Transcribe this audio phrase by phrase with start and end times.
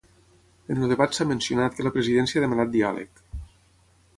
[0.75, 3.23] En el debat s’ha mencionat que la presidència ha demanat diàleg.